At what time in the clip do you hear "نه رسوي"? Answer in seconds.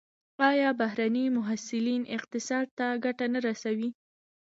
3.33-3.89